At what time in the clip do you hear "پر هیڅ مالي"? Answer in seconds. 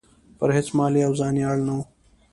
0.37-1.01